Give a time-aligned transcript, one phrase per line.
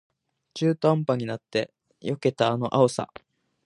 [0.55, 3.07] 中途半端になって避けたあの青さ